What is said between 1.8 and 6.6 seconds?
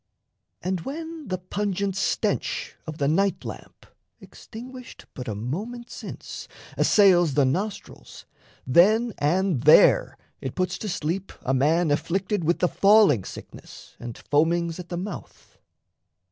stench of the night lamp, Extinguished but a moment since,